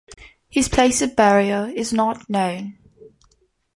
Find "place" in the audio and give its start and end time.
0.67-1.03